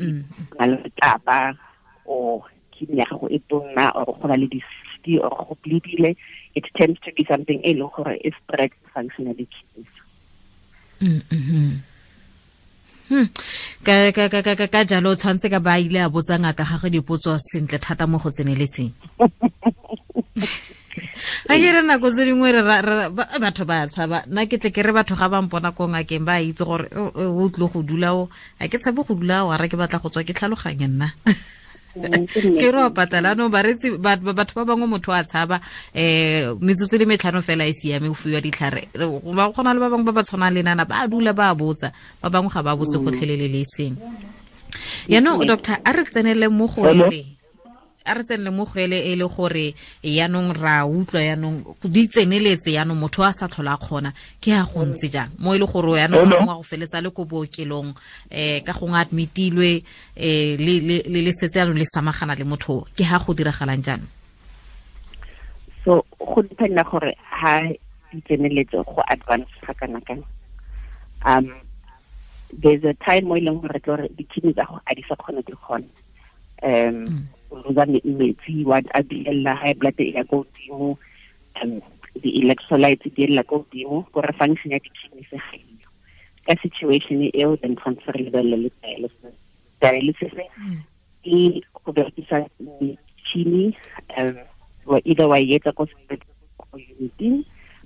taba 0.96 1.52
o 2.08 2.40
kidney 2.72 3.04
ya 3.04 3.08
gago 3.12 3.28
e 3.28 3.40
tonna 3.52 3.92
or 4.00 4.16
go 4.16 4.26
na 4.32 4.40
le 4.40 4.48
di-cysti 4.48 5.20
or 5.20 5.32
go 5.32 5.54
bleedile 5.60 6.16
it 6.56 6.66
tends 6.80 7.00
to 7.04 7.12
be 7.12 7.28
something 7.28 7.60
e 7.68 7.76
leng 7.76 7.92
gore 7.92 8.16
e 8.24 8.32
spread 8.40 8.72
function 8.96 9.28
ya 9.28 9.36
di-kidneys. 9.36 9.94
Hmm. 11.04 11.84
Ka 13.86 14.12
ka 14.12 14.30
ka 14.30 14.56
ka 14.56 14.68
ka 14.68 14.82
jalo 14.84 15.14
o 15.14 15.16
tshwanetse 15.16 15.48
ka 15.50 15.60
ba 15.60 15.80
ile 15.80 16.00
a 16.02 16.10
botsa 16.10 16.38
ngaka 16.40 16.64
gagwe 16.64 16.90
dipotso 16.90 17.38
sentle 17.40 17.80
thata 17.80 18.08
mo 18.08 18.18
go 18.18 18.30
tseneletseng. 18.30 18.92
Ga 21.48 21.56
ke 21.58 21.70
re 21.74 21.82
nako 21.82 22.08
tse 22.14 22.26
dingwe 22.26 22.50
batho 23.42 23.64
ba 23.66 23.88
tshaba. 23.90 24.26
Nna 24.30 24.46
ke 24.46 24.58
tle 24.62 24.70
ke 24.72 24.82
re 24.86 24.92
batho 24.94 25.16
ga 25.18 25.30
ba 25.30 25.42
mpona 25.42 25.74
ko 25.74 25.90
ngakeng 25.90 26.26
ba 26.26 26.42
itse 26.42 26.64
gore 26.64 26.88
o 26.94 27.50
tlile 27.50 27.68
go 27.70 27.82
dula 27.82 28.10
o? 28.14 28.30
A 28.62 28.70
ke 28.70 28.78
tshabe 28.78 29.02
go 29.06 29.14
dula 29.18 29.46
o 29.46 29.52
ara 29.52 29.68
ke 29.68 29.76
batla 29.78 30.00
go 30.02 30.10
tswa 30.10 30.24
ke 30.26 30.34
tlhaloganye 30.34 30.88
nna 30.88 31.08
ke 31.94 32.68
re 32.74 32.78
wa 32.78 32.90
bareetsi 32.90 33.22
anong 33.22 33.52
baretsi 33.54 33.88
batho 34.02 34.54
ba 34.56 34.66
bangwe 34.66 34.88
motho 34.88 35.14
a 35.14 35.24
tshaba 35.24 35.62
um 35.94 36.58
metsotso 36.62 36.98
le 36.98 37.06
metlhano 37.06 37.42
fela 37.42 37.66
e 37.66 37.74
siame 37.74 38.10
o 38.10 38.14
fiwa 38.14 38.42
ditlhare. 38.42 38.90
Ba 38.94 39.52
kgona 39.54 39.74
le 39.74 39.80
ba 39.80 39.90
bangwe 39.90 40.06
ba 40.10 40.12
ba 40.18 40.24
tshwanang 40.24 40.54
le 40.54 40.62
nana 40.64 40.86
ba 40.86 41.08
dula 41.08 41.34
ba 41.34 41.54
botsa 41.54 41.94
ba 42.22 42.30
bangwe 42.30 42.50
ga 42.50 42.64
ba 42.64 42.76
botse 42.76 42.98
gotlhelele 42.98 43.48
le 43.48 43.62
e 43.62 43.66
seng. 43.66 43.96
Yaanong 45.08 45.46
doctor 45.46 45.78
a 45.86 45.92
re 45.92 46.04
tsenele 46.06 46.50
mo 46.50 46.68
go 46.68 46.90
ele 46.90 47.33
a 48.06 48.14
re 48.14 48.24
tsenele 48.24 48.52
mo 48.52 48.66
go 48.66 48.80
ele 48.80 49.00
e 49.00 49.16
le 49.16 49.28
gore 49.28 49.74
yaanong 50.04 50.54
ra 50.60 50.86
utlwa 50.86 51.22
yaanong 51.22 51.64
di 51.84 52.08
tseneletse 52.08 52.72
yaanong 52.76 53.00
motho 53.00 53.24
a 53.24 53.32
sa 53.34 53.48
tlhola 53.48 53.78
kgona. 53.78 54.14
Ke 54.42 54.52
ya 54.52 54.66
go 54.66 54.84
ntse 54.86 55.10
jang? 55.10 55.32
Mo 55.40 55.54
e 55.56 55.60
le 55.60 55.66
gore 55.66 56.00
yaanong 56.00 56.50
a 56.50 56.56
go 56.60 56.64
feletsa 56.64 57.02
le 57.02 57.12
ko 57.12 57.26
bookelong 57.26 57.96
um 57.96 58.60
ka 58.66 58.74
gongwe 58.74 59.00
admitilwe 59.00 59.84
um 60.18 60.58
le 60.60 61.32
setse 61.32 61.60
yaanong 61.60 61.80
le 61.80 61.86
samagana 61.86 62.36
le 62.36 62.44
motho 62.44 62.86
ke 62.96 63.04
ha 63.04 63.20
go 63.20 63.34
diragalang 63.34 63.84
jaanong? 63.84 64.12
So 65.86 66.06
go 66.20 66.42
dependa 66.44 66.84
gore 66.84 67.16
ha 67.24 67.62
di 68.12 68.22
tseneletse 68.22 68.84
go 68.84 69.04
advance 69.08 69.50
ga 69.66 69.74
kana 69.74 70.02
kang 70.02 70.24
um 71.26 71.56
there's 72.54 72.84
a 72.84 72.94
time 73.06 73.26
mo 73.26 73.36
e 73.36 73.42
leng 73.42 73.62
gore 73.62 73.80
tlo 73.80 73.96
re 73.98 74.08
di-kidney 74.14 74.54
tsa 74.54 74.68
go 74.68 74.80
a 74.86 74.94
di 74.94 75.04
sa 75.08 75.16
kgona 75.16 75.42
di 75.42 75.54
kgona. 75.56 75.88
Um 76.64 77.28
losa 77.62 77.86
metsi 77.88 78.66
wa 78.66 78.82
a 78.94 79.02
biella 79.04 79.54
high 79.62 79.78
blood 79.78 80.00
e 80.00 80.14
ya 80.16 80.24
ko 80.26 80.44
godimo 80.44 80.98
um 81.62 81.82
di-electrolytes 82.22 83.14
di 83.14 83.26
elela 83.26 83.44
ko 83.46 83.66
godimo 83.66 84.06
gore 84.14 84.34
function 84.38 84.74
ya 84.74 84.80
se 85.30 85.38
ka 86.46 86.54
situation 86.62 87.30
eo 87.34 87.56
then 87.62 87.76
transfer 87.76 88.14
lebelele 88.14 88.68
le 88.68 88.70
dialysis 88.82 89.36
dialysis. 89.82 90.34
E 91.24 91.62
go 91.72 91.92
um 94.18 94.36
wa 94.86 95.00
either 95.06 95.28
wa 95.28 95.40
etsa 95.40 95.72
ko 95.72 95.88
uniting 96.76 97.46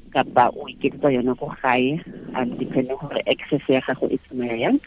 kapa 0.09 0.49
o 0.55 0.65
iketsetsa 0.65 1.13
yona 1.13 1.35
ko 1.37 1.51
gae 1.61 2.01
um 2.33 2.49
depending 2.57 2.97
gore 2.97 3.21
access 3.29 3.61
ya 3.69 3.81
gago 3.85 4.09
e 4.09 4.17
tsamaya 4.25 4.55
yang 4.57 4.77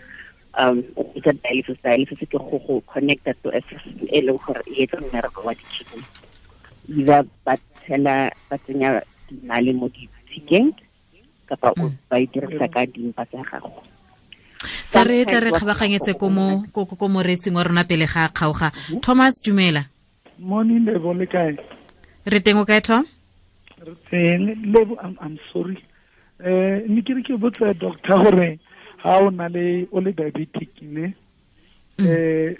um 0.58 0.82
o 0.96 1.02
a 1.14 1.32
dialysis 1.32 1.78
dialysis 1.82 2.18
ke 2.18 2.38
go 2.38 2.58
go 2.66 2.80
connected 2.92 3.36
to 3.42 3.50
a 3.50 3.60
system 3.68 4.08
e 4.10 4.18
leng 4.20 4.38
gore 4.42 4.62
e 4.66 4.82
etsa 4.82 4.98
mmereko 4.98 5.46
wa 5.46 5.54
di-kidney. 5.54 6.02
Either 6.90 7.22
ba 7.44 7.54
tshela 7.56 8.30
ba 8.50 8.56
tsenya 8.58 9.02
dinale 9.28 9.72
mo 9.72 9.86
ditshikeng 9.88 10.74
kapa 11.46 11.74
o 11.78 11.92
ba 12.10 12.18
e 12.18 12.26
dirisa 12.26 12.66
ka 12.66 12.86
dimpa 12.86 13.22
tsa 13.30 13.42
gago. 13.46 13.82
Tla 14.90 15.04
re 15.06 15.24
tla 15.24 15.40
re 15.40 15.50
kgabaganyetse 15.54 16.18
ko 16.18 16.26
mo 16.28 16.66
ko 16.74 17.06
moreetsing 17.08 17.54
wa 17.54 17.62
rona 17.62 17.84
pele 17.84 18.06
ga 18.06 18.28
kgaoga. 18.28 18.74
Thomas 19.00 19.38
dumela. 19.42 19.86
Morning 20.38 20.84
lebo 20.84 21.14
le 21.14 21.26
kae? 21.26 21.54
Re 22.26 22.38
teng 22.40 22.58
o 22.58 22.64
kae 22.66 22.80
tom? 22.82 23.06
Lebo 24.10 24.98
i'm 25.00 25.38
sorry. 25.52 25.78
Eh 26.42 26.82
ni 26.88 27.00
ke 27.02 27.14
re 27.14 27.22
ke 27.22 27.38
botsa 27.38 27.72
doctor 27.78 28.18
gore 28.24 28.58
ha 29.02 29.18
o 29.20 29.30
na 29.30 29.48
le 29.48 29.86
o 29.92 30.00
le 30.00 30.12
diabetic 30.12 30.82
ne 30.82 31.14
eh 31.98 32.56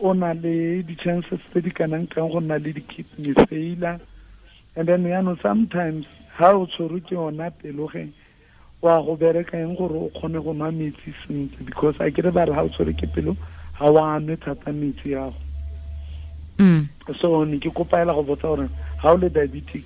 o 0.00 0.12
na 0.14 0.32
le 0.32 0.82
di-chances 0.82 1.40
tse 1.50 1.60
di 1.60 1.70
kanang 1.70 2.06
kang 2.08 2.30
go 2.30 2.40
nna 2.40 2.58
le 2.58 2.72
di-kidney 2.72 3.34
failure. 3.48 3.98
And 4.76 4.86
then 4.86 5.04
yaanong 5.04 5.42
sometimes 5.42 6.06
ha 6.36 6.52
o 6.54 6.66
tshwerwe 6.66 7.00
ke 7.02 7.14
yona 7.18 7.50
peloge 7.50 8.12
wa 8.80 9.02
go 9.02 9.16
bereka 9.16 9.58
eng 9.58 9.74
gore 9.74 9.96
o 10.06 10.10
kgone 10.14 10.38
go 10.44 10.52
nwa 10.54 10.70
metsi 10.70 11.14
sentle? 11.26 11.64
Because 11.64 11.96
a 11.98 12.10
kere 12.10 12.30
ba 12.30 12.46
re 12.46 12.54
ha 12.54 12.62
o 12.62 12.68
tshwere 12.68 12.94
ke 12.94 13.10
pelo 13.12 13.36
ga 13.78 13.90
wa 13.90 14.18
nwe 14.20 14.36
thata 14.36 14.72
metsi 14.72 15.10
yago 15.16 15.34
so 17.20 17.44
ne 17.44 17.58
ke 17.58 17.70
kopaela 17.70 18.14
go 18.14 18.22
botsa 18.22 18.54
gore 18.54 18.68
ha 19.02 19.12
o 19.12 19.16
le 19.16 19.30
diabetic 19.30 19.82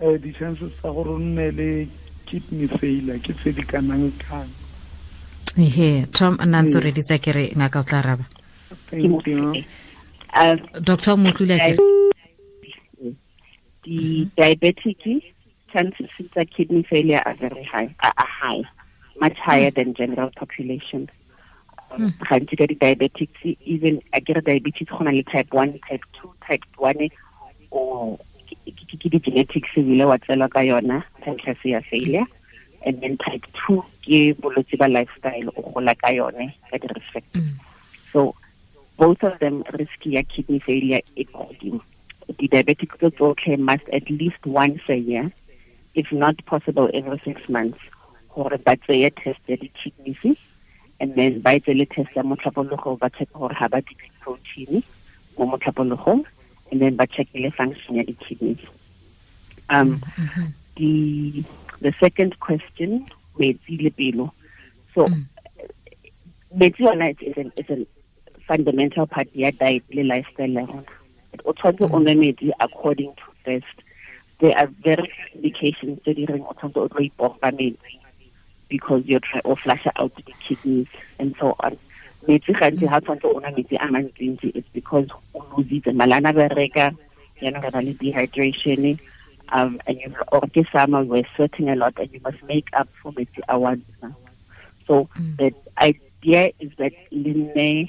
um 0.00 0.18
di-chances 0.18 0.72
tsa 0.76 0.92
gore 0.92 1.16
o 1.16 1.18
nne 1.18 1.50
le 1.50 1.88
kidney 2.26 2.68
failure 2.68 3.18
ke 3.20 3.32
tse 3.32 3.52
di 3.52 3.62
kanang 3.62 4.12
kang 4.18 4.48
ehe 5.58 6.06
tom 6.10 6.38
nna 6.42 6.62
ntse 6.62 6.78
o 6.78 6.80
reditsa 6.80 7.18
kere 7.18 7.52
ngaka 7.56 7.80
o 7.80 7.82
tla 7.82 8.02
raba. 8.02 8.24
Thank 8.90 9.26
you. 9.26 9.62
Doctor 10.82 11.16
motlule 11.16 11.58
ke? 11.58 11.72
Di-diabetic 13.84 15.02
chances 15.72 16.10
tsa 16.32 16.44
kidney 16.44 16.82
failure 16.82 17.22
are 17.24 17.34
very 17.34 17.64
high 17.64 17.94
are, 18.02 18.14
high 18.18 18.62
much 19.20 19.36
higher 19.38 19.70
mm. 19.70 19.74
than 19.74 19.94
general 19.94 20.30
population. 20.34 21.08
Gantsi 21.98 22.58
ka 22.58 22.66
di-diabetics 22.66 23.58
even 23.62 24.02
a 24.12 24.20
kere 24.20 24.40
diabetes 24.40 24.88
go 24.90 25.04
na 25.04 25.10
le 25.10 25.22
type 25.22 25.52
one 25.52 25.78
type 25.86 26.02
two 26.18 26.32
type 26.46 26.64
one 26.78 27.08
o 27.70 28.18
ke 28.58 29.06
di-genetics 29.06 29.70
ebile 29.78 30.08
wa 30.08 30.18
tselwa 30.18 30.50
ka 30.50 30.66
yona 30.66 31.04
type 31.22 31.62
ya 31.62 31.80
failure 31.86 32.26
and 32.84 33.00
then 33.00 33.16
type 33.16 33.44
two 33.58 33.82
ke 34.06 34.20
bolwetse 34.40 34.76
ba 34.78 34.88
lifestyle 34.88 35.48
o 35.56 35.60
gola 35.74 35.94
ka 35.94 36.12
yone 36.12 36.52
ka 36.70 36.78
di-risk 36.78 37.10
factors 37.12 37.52
so 38.12 38.34
both 38.96 39.22
of 39.24 39.38
them 39.40 39.64
risky 39.72 40.10
ya 40.14 40.22
kidney 40.22 40.60
failure 40.60 41.02
e 41.16 41.24
godimo. 41.24 41.80
Di-diabetic 42.38 42.96
tse 42.98 43.10
tsotlhe 43.10 43.58
must 43.58 43.88
at 43.92 44.08
least 44.10 44.46
once 44.46 44.80
a 44.88 44.96
year 44.96 45.32
if 45.94 46.10
not 46.12 46.36
possible 46.46 46.88
every 46.94 47.20
six 47.24 47.48
months 47.48 47.78
gore 48.34 48.58
ba 48.58 48.76
tseye 48.76 49.10
test 49.22 49.40
ya 49.48 49.56
di-kidneys 49.56 50.38
and 51.00 51.14
then 51.14 51.40
ba 51.40 51.58
etse 51.58 51.74
le 51.74 51.86
test 51.86 52.14
ya 52.16 52.22
motlhapologo 52.22 52.98
ba 52.98 53.10
check 53.18 53.30
gore 53.32 53.54
ga 53.58 53.68
ba 53.68 53.82
dibe 53.82 54.06
protein 54.22 54.82
mo 55.38 55.46
motlhapologong 55.52 56.24
and 56.70 56.80
then 56.80 56.96
ba 56.96 57.06
check 57.06 57.28
le 57.34 57.50
function 57.50 57.96
ya 58.00 58.04
di-kidneys. 58.06 58.62
Um 59.70 59.98
mm 59.98 60.28
-hmm. 60.28 60.48
the 60.76 61.44
the 61.84 61.92
second 62.00 62.40
question 62.40 63.06
metsi 63.38 63.76
le 63.84 63.90
pelo. 63.90 64.32
So 64.94 65.04
mm. 65.04 65.24
metsi 66.56 66.80
yona 66.80 67.12
is 67.20 67.36
an, 67.36 67.52
is 67.58 67.68
a 67.68 67.86
fundamental 68.48 69.06
part 69.06 69.28
ya 69.34 69.50
diet 69.50 69.84
le 69.92 70.02
lifestyle 70.02 70.54
ya 70.54 70.64
rona. 70.64 70.92
O 71.44 71.52
tshwanetse 71.52 71.84
o 71.84 72.00
nwe 72.00 72.14
metsi 72.16 72.50
according 72.58 73.12
to 73.20 73.28
test 73.44 73.76
there 74.40 74.56
are 74.56 74.66
very 74.82 75.04
few 75.12 75.28
indications 75.36 76.00
tse 76.02 76.14
di 76.16 76.26
reng 76.26 76.48
o 76.48 76.54
tshwanetse 76.56 76.80
o 76.80 76.88
tlo 76.88 77.04
ipompa 77.04 77.52
metsi 77.52 78.00
because 78.72 79.04
you're 79.04 79.20
trying 79.20 79.44
to 79.44 79.54
flush 79.54 79.86
out 79.96 80.14
the 80.16 80.34
kidneys 80.48 80.88
and 81.18 81.36
so 81.38 81.54
on. 81.60 81.76
Metsi 82.26 82.56
gantsi 82.56 82.88
ga 82.88 83.00
tshwanetse 83.04 83.28
o 83.28 83.40
nwa 83.40 83.52
metsi 83.52 83.76
a 83.76 83.92
mantsintsi 83.92 84.56
it's 84.56 84.72
because 84.72 85.08
o 85.34 85.44
lositse 85.52 85.92
malana 85.92 86.32
bereka 86.32 86.96
yaanong 87.44 87.66
re 87.66 87.70
na 87.76 87.80
le 87.84 87.92
dehydration 88.00 88.96
um, 89.50 89.80
and 89.86 89.98
you 90.00 90.14
or 90.32 90.42
ke 90.42 90.64
summer 90.72 91.02
we're 91.04 91.26
sweating 91.36 91.68
a 91.68 91.76
lot 91.76 91.98
and 91.98 92.12
you 92.12 92.20
must 92.24 92.42
make 92.44 92.68
up 92.72 92.88
for 93.02 93.12
metsi 93.12 93.40
a 93.48 93.58
once 93.58 93.84
so 94.86 95.08
mm. 95.16 95.36
the 95.38 95.54
idea 95.78 96.52
is 96.60 96.70
that 96.78 96.92
linne 97.10 97.88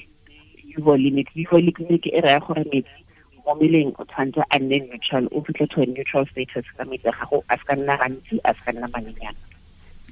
euvolemic 0.76 1.28
euvolemic 1.34 2.06
e 2.06 2.20
raya 2.20 2.40
gore 2.40 2.64
metsi 2.72 3.02
mo 3.46 3.54
meleng 3.54 3.94
o 3.98 4.04
tshwanetse 4.04 4.42
a 4.50 4.58
nne 4.58 4.78
neutral 4.90 5.28
o 5.32 5.40
fitlhe 5.40 5.66
to 5.70 5.82
a 5.82 5.86
neutral 5.86 6.26
status 6.26 6.66
ka 6.76 6.84
metsi 6.84 7.10
gago 7.18 7.42
a 7.48 7.56
se 7.58 7.64
ka 7.64 7.74
nna 7.74 7.96
gantsi 8.02 8.40
a 8.44 8.54
se 8.54 8.62
ka 8.66 8.72
nna 8.72 8.88
manyenyana 8.94 9.38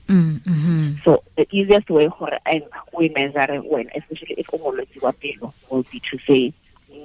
Mm 0.08 0.40
-hmm. 0.44 1.04
so 1.04 1.22
the 1.36 1.46
easiest 1.50 1.88
way 1.88 2.08
gore 2.08 2.38
we 2.92 3.08
measure 3.08 3.56
when 3.72 3.88
especially 3.96 4.34
if 4.36 4.52
o 4.52 4.58
molwetse 4.58 5.00
wa 5.00 5.12
pelo 5.12 5.48
will 5.70 5.82
be 5.90 5.98
to 6.00 6.18
say 6.26 6.52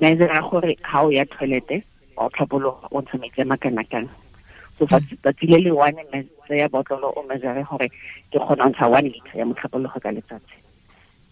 measure 0.02 0.28
gore 0.52 0.76
o 0.94 1.10
ya 1.10 1.26
toilete 1.26 1.84
o 2.18 2.30
tlhapologa 2.30 2.88
o 2.92 3.02
ntsha 3.02 3.18
metsi 3.18 3.42
a 3.42 3.46
makana-kana 3.46 4.10
so 4.80 4.88
fa 4.88 5.00
tsatsi 5.04 5.46
le 5.52 5.58
le 5.60 5.72
one 5.72 6.00
ya 6.50 6.68
botlolo 6.72 7.12
o 7.16 7.24
measure 7.28 7.64
gore 7.70 7.92
ke 8.32 8.40
kgona 8.40 8.72
ntsha 8.72 8.88
one 8.88 9.12
liter 9.12 9.36
ya 9.36 9.46
motlhapologo 9.46 10.00
ka 10.00 10.12
letsatsi. 10.16 10.56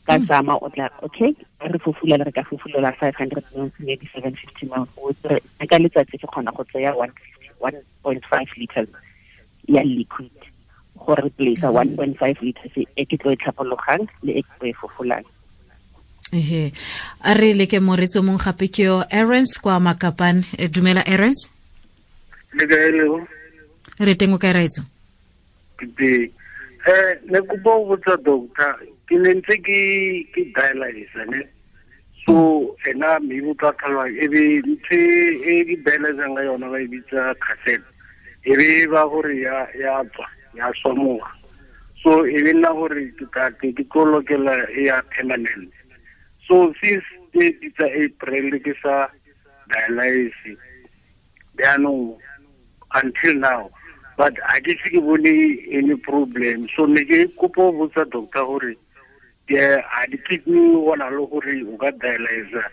Ka 0.07 0.19
sama 0.27 0.59
o 0.59 0.69
tla 0.69 0.91
okay 1.01 1.31
re 1.63 1.79
fofulela 1.79 2.27
re 2.27 2.31
ka 2.31 2.43
fofulela 2.43 2.91
five 2.99 3.15
hundred 3.15 3.43
mils 3.55 3.71
maybe 3.79 4.09
seven 4.13 4.35
fifty 4.35 4.67
mils. 4.67 5.15
Ka 5.23 5.77
letsatsi 5.79 6.19
ke 6.19 6.27
kgona 6.27 6.51
go 6.51 6.67
tseya 6.67 6.91
one 6.91 7.11
fifty 7.15 7.49
one 7.63 7.79
point 8.03 8.23
five 8.27 8.51
liters 8.59 8.91
ya 9.67 9.81
liquid. 9.81 10.35
Go 10.99 11.15
replace 11.15 11.63
one 11.63 11.95
point 11.95 12.19
five 12.19 12.35
liters 12.41 12.75
e 12.75 13.05
ke 13.05 13.15
tlo 13.15 13.31
e 13.31 13.39
tlhapologang 13.39 14.03
le 14.27 14.37
e 14.37 14.41
ke 14.43 14.51
tlo 14.59 14.67
e 14.67 14.75
fofolang 14.75 15.23
ehe 16.33 16.73
a 17.23 17.33
re 17.33 17.53
leke 17.55 17.79
moretso 17.79 18.19
mong 18.23 18.41
gape 18.43 18.67
ke 18.67 18.83
yo 18.83 19.03
erens 19.09 19.55
kwa 19.63 19.79
makapane 19.79 20.43
dumela 20.73 21.03
erens 21.07 21.47
le 22.57 22.65
kaelego 22.67 23.19
re 23.99 24.13
teng 24.15 24.33
o 24.33 24.37
kae 24.37 24.53
raetso 24.53 24.83
ke 25.77 26.31
eh 26.87 27.19
ne 27.29 27.39
kopa 27.41 27.71
go 27.77 27.85
botsa 27.89 28.17
doctor 28.23 28.73
ke 29.07 29.15
ne 29.19 29.33
ntse 29.39 29.55
ke 29.65 29.79
ke 30.33 30.41
dialysa 30.55 31.25
ne? 31.31 31.41
So 32.25 32.75
ena 32.89 33.19
me 33.19 33.39
o 33.41 33.53
tla 33.55 33.71
tlhalwa 33.79 34.07
e 34.09 34.27
be 34.27 34.43
ntse 34.65 34.99
e 35.43 35.63
di 35.67 35.75
dialysang 35.85 36.35
ka 36.35 36.41
yona 36.43 36.67
ba 36.71 36.79
e 36.79 36.87
bitsa 36.91 37.35
cassette 37.43 37.87
e 38.43 38.55
be 38.57 38.87
ba 38.91 39.07
gore 39.07 39.35
ya 39.35 39.67
ya 39.79 40.03
tswa 40.11 40.27
ya 40.55 40.71
swamoga 40.81 41.31
so 42.03 42.25
e 42.25 42.39
be 42.43 42.51
nna 42.53 42.71
gore 42.73 43.03
ke 43.15 43.83
tlo 43.91 44.05
lokela 44.05 44.55
e 44.75 44.87
ya 44.87 45.01
permanent. 45.15 45.71
So 46.47 46.73
since 46.81 47.03
di 47.31 47.51
tsa 47.75 47.85
april 47.85 48.59
ke 48.59 48.73
sa 48.81 49.07
dialyse 49.71 50.55
jaanong 51.59 52.15
until 52.93 53.33
now. 53.35 53.69
But 54.17 54.35
ga 54.35 54.59
ke 54.65 54.73
se 54.81 54.89
ke 54.89 54.99
bone 55.01 55.29
any 55.71 55.95
problem. 55.95 56.67
So 56.75 56.85
ne 56.85 57.05
ke 57.05 57.29
kopo 57.37 57.71
botsa 57.73 58.09
doctor 58.09 58.45
gore 58.45 58.75
a 59.49 60.07
di-kidney 60.11 60.75
o 60.75 60.93
na 60.95 61.07
le 61.09 61.25
gore 61.27 61.53
o 61.67 61.77
ka 61.77 61.91
dialyze 61.91 62.63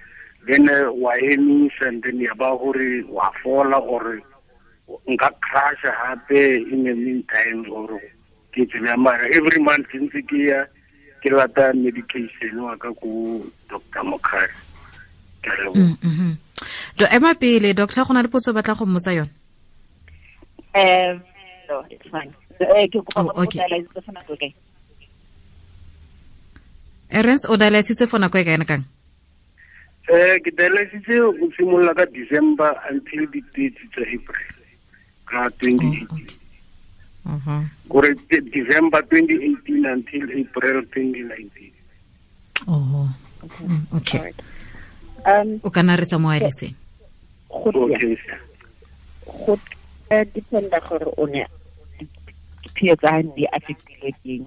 then 0.46 0.66
wa 1.00 1.12
emisa 1.16 1.88
and 1.88 2.02
then 2.02 2.20
ya 2.20 2.34
ba 2.34 2.56
gore 2.56 3.04
wa 3.08 3.30
fola 3.42 3.78
or 3.78 4.20
nka 5.08 5.28
crush 5.40 5.84
gape 5.84 6.70
in 6.72 6.84
the 6.84 6.94
meantime 6.94 7.64
or 7.70 8.00
ke 8.52 8.64
tsebe. 8.68 8.96
Mara 8.96 9.28
every 9.34 9.60
month 9.60 9.88
ke 9.88 10.00
ntse 10.00 10.20
ke 10.28 10.38
ya 10.48 10.64
ke 11.20 11.28
lata 11.32 11.72
medication 11.76 12.56
wa 12.60 12.76
ka 12.76 12.92
ko 13.00 13.40
doctor 13.68 14.02
mokhari. 14.04 14.52
Ke 15.44 15.52
leboga 15.60 15.76
Mm, 15.76 15.96
mhm. 16.00 16.32
do 16.96 17.04
ema 17.12 17.34
pele 17.34 17.72
doctor 17.74 18.04
go 18.04 18.12
na 18.14 18.22
le 18.24 18.28
potso 18.28 18.52
batla 18.56 18.76
go 18.76 18.84
mmotsa 18.86 19.12
yone 19.12 19.32
Um, 20.74 21.22
no, 21.68 21.84
it's 21.90 22.08
fine. 22.10 22.34
Oh, 23.16 23.30
okay. 23.42 23.60
e 23.60 24.54
erens 27.10 27.46
o 27.48 27.56
dialysitse 27.56 28.06
for 28.06 28.18
nako 28.20 28.38
e 28.38 28.44
kae 28.44 28.58
kang 28.66 28.84
eh 30.10 30.38
ke 30.42 30.50
dialysis 30.50 31.06
o 31.22 31.30
simolola 31.56 31.94
ka 31.94 32.04
december 32.10 32.72
until 32.90 33.26
di 33.30 33.40
thirty 33.54 33.84
tsa 33.94 34.02
april 34.02 34.46
ka 35.26 35.50
twenty 35.60 35.86
eighteen 36.02 36.26
Mhm. 37.24 37.60
gore 37.88 38.14
december 38.28 39.00
twenty 39.08 39.34
eighteen 39.48 39.86
until 39.86 40.24
april 40.40 40.82
twenty 40.92 41.22
nineteen 41.22 41.72
Oh. 42.66 43.08
Okay 43.98 44.18
Alright. 44.18 44.40
Um, 45.26 45.60
o 45.62 45.70
kana 45.70 45.96
re 45.96 46.04
tsa 46.06 46.18
mo 46.18 46.30
dialysis 46.34 46.74
go 49.46 49.58
dependa 50.34 50.78
gore 50.86 51.08
o 51.16 51.26
ne 51.26 51.42
diphio 52.62 52.94
tsa 52.96 53.10
gae 53.10 53.22
di 53.36 53.44
affectile 53.56 54.10
keng. 54.22 54.46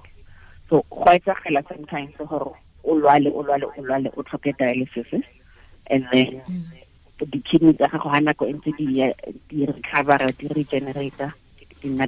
So 0.69 0.83
go 0.89 1.03
a 1.09 1.19
etsagala 1.19 1.61
sometimes 1.67 2.15
gore 2.17 2.55
o 2.83 2.91
lwale 2.95 3.29
o 3.33 3.43
lwale 3.43 3.65
o 3.67 3.81
lwale 3.81 4.09
o 4.15 4.23
tlhoke 4.23 4.51
dialysis 4.59 5.11
and 5.91 6.07
then 6.11 6.41
di-kidney 7.19 7.73
tsa 7.73 7.91
gago 7.91 8.09
ga 8.13 8.19
nako 8.21 8.45
e 8.47 8.53
ntse 8.53 8.71
di-recovera 9.49 10.27
di 10.37 10.47
regenerator 10.53 11.31
di 11.81 11.89
nna 11.89 12.07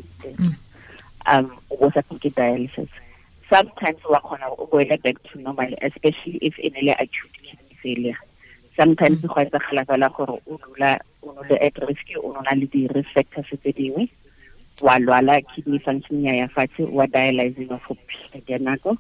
um 1.28 1.46
o 1.72 1.76
bo 1.80 1.92
sa 1.92 2.02
tlhoke 2.08 2.30
dialysis. 2.32 2.92
Sometimes 3.50 4.02
wa 4.06 4.22
kgona 4.22 4.48
o 4.54 4.70
back 5.04 5.18
to 5.28 5.42
normal 5.42 5.74
especially 5.82 6.38
if 6.42 6.56
e 6.60 6.70
ne 6.70 6.82
le 6.88 6.94
acute 6.94 7.36
kidney 7.44 7.76
failure 7.82 8.20
sometimes 8.80 9.20
go 9.22 9.36
etsagala 9.44 9.84
fela 9.90 10.10
gore 10.16 10.40
o 10.48 10.58
dula 10.64 10.92
o 11.24 11.36
le 11.50 11.56
at 11.68 11.78
risk 11.88 12.08
o 12.24 12.32
le 12.60 12.66
di-risk 12.74 13.12
factors 13.14 13.50
tse 13.52 13.72
dingwe. 13.80 14.08
Wa 14.82 14.96
lwala 15.04 15.42
kidney 15.52 15.80
function 15.80 16.24
ya 16.24 16.34
ya 16.40 16.48
fatshe 16.48 16.88
wa 16.88 17.06
dialyzing 17.06 17.80
for 17.86 17.98
period 18.08 18.48
ya 18.48 18.58
nako 18.58 18.98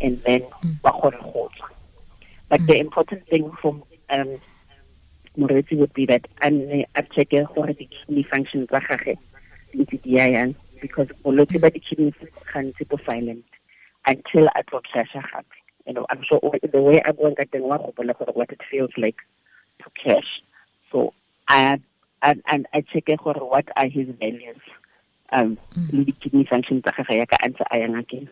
and 0.00 0.18
then 0.24 0.42
wa 0.82 0.92
kgona 0.92 1.22
go 1.32 1.48
tswa. 1.54 1.68
But 2.48 2.66
the 2.66 2.78
important 2.80 3.22
thing 3.30 3.46
for 3.62 3.76
um 4.10 4.30
moreetsi 5.38 5.78
would 5.78 5.94
be 5.94 6.06
that 6.06 6.26
a 6.42 6.50
nne 6.50 6.84
a 6.96 7.02
checke 7.14 7.46
gore 7.54 7.72
di-kidney 7.78 8.24
function 8.24 8.66
tsa 8.66 8.80
gage 8.88 9.14
ntse 9.78 10.02
di 10.02 10.16
ya 10.18 10.26
yang 10.26 10.54
because 10.82 11.08
bolwetse 11.22 11.60
ba 11.62 11.70
di-kidney 11.70 12.10
gantsi 12.52 12.82
bo 12.90 12.98
silent 13.06 13.46
until 14.06 14.50
a 14.58 14.62
tlo 14.66 14.82
cash-a 14.92 15.22
gape 15.30 15.59
you 15.86 15.92
know 15.92 16.06
i'm 16.10 16.22
sure 16.22 16.40
the 16.62 16.80
way 16.80 17.00
a 17.04 17.12
buang 17.12 17.36
ka 17.36 17.44
teng 17.50 17.66
wa 17.66 17.78
gopola 17.78 18.16
gore 18.18 18.32
what 18.34 18.50
it 18.52 18.60
feels 18.70 18.92
like 18.96 19.20
to 19.80 19.90
cash. 19.96 20.42
So 20.92 21.12
I 21.48 21.80
and 22.22 22.42
and 22.46 22.66
I 22.72 22.82
check 22.82 23.08
what 23.24 23.68
are 23.76 23.88
his 23.88 24.08
values. 24.18 24.62
Um 25.32 25.58
mm. 25.74 26.20
kidney 26.20 26.44
function 26.44 26.82
tsa 26.82 26.92
gagwe 26.92 27.22
yaka 27.22 27.36
a 27.70 27.78
yang 27.78 27.94
again 27.94 28.28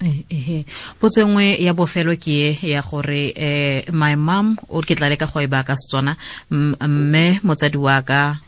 Eh, 0.00 0.24
ehe 0.32 0.64
potso 1.00 1.24
nngwe 1.28 1.60
ya 1.60 1.72
bofelo 1.76 2.16
ke 2.16 2.56
e 2.56 2.72
ya 2.72 2.80
gore 2.80 3.32
eh 3.36 3.84
my 3.92 4.16
mom 4.16 4.56
o 4.72 4.80
ke 4.80 4.96
tla 4.96 5.12
leka 5.12 5.28
go 5.28 5.44
e 5.44 5.46
ba 5.46 5.60
ka 5.60 5.76
setswana 5.76 6.16
mme 6.48 7.44
motsadi 7.44 7.76
wa 7.76 8.00
ka 8.00 8.40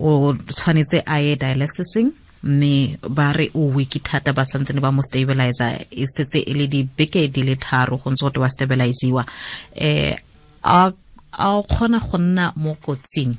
o 0.00 0.32
tshwanetse 0.32 1.04
a 1.04 1.20
ye 1.20 1.36
dialysising 1.36 2.16
mme 2.44 2.98
ba 3.00 3.32
re 3.32 3.48
o 3.54 3.72
thata 4.04 4.32
ba 4.32 4.44
ba 4.80 4.90
mo 4.92 5.00
stabilizer 5.02 5.86
e 5.90 6.04
setse 6.06 6.38
e 6.44 6.52
le 6.54 6.66
dibeke 6.68 7.32
di 7.32 7.42
le 7.42 7.56
tharo 7.56 7.96
go 7.96 8.10
ntse 8.10 8.22
go 8.24 8.30
te 8.30 9.12
wa 9.12 9.24
eh 9.74 10.16
a 10.62 10.92
o 11.38 11.62
kgona 11.62 11.98
go 11.98 12.18
nna 12.18 12.52
mo 12.56 12.76
kotsing. 12.80 13.34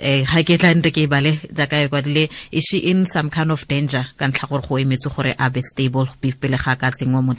Eh 0.00 0.24
ke 0.24 0.58
tla 0.58 0.74
nte 0.74 0.90
ke 0.90 1.06
bale 1.06 1.38
e 1.84 1.88
kwadile 1.88 2.30
is 2.50 2.64
she 2.64 2.78
in 2.78 3.06
some 3.06 3.30
kind 3.30 3.50
of 3.50 3.66
danger 3.68 4.04
ka 4.16 4.26
ntlha 4.26 4.48
gore 4.48 4.62
go 4.66 4.74
emetse 4.76 5.08
gore 5.14 5.34
a 5.38 5.50
be 5.50 5.62
stable 5.62 6.08
pele 6.40 6.56
ga 6.56 6.74
ka 6.74 6.90
tsenngwa 6.90 7.22
mo 7.22 7.34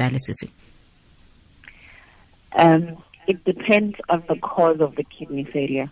um 2.56 2.98
it 3.28 3.44
depends 3.46 3.98
on 4.10 4.24
the 4.28 4.36
cause 4.36 4.80
of 4.82 4.96
the 4.96 5.04
kidney 5.04 5.44
failure. 5.44 5.90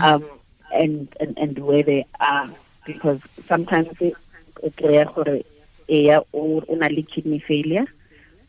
Um 0.00 0.24
and 0.72 1.08
and, 1.20 1.38
and 1.38 1.58
where 1.58 1.82
they 1.82 2.06
are 2.20 2.50
because 2.84 3.20
sometimes 3.46 3.88
it 4.00 4.14
kry 4.76 5.04
gore 5.14 5.42
eya 5.88 6.20
o 6.32 6.62
o 6.68 6.74
na 6.74 6.88
le 6.88 7.02
kidney 7.02 7.40
failure 7.48 7.86